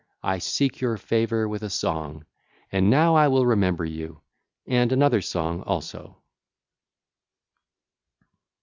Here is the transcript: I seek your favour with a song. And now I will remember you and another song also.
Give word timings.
I 0.23 0.39
seek 0.39 0.81
your 0.81 0.97
favour 0.97 1.47
with 1.47 1.61
a 1.61 1.69
song. 1.69 2.25
And 2.71 2.89
now 2.89 3.13
I 3.13 3.27
will 3.27 3.45
remember 3.45 3.85
you 3.85 4.21
and 4.65 4.91
another 4.91 5.21
song 5.21 5.61
also. 5.61 6.17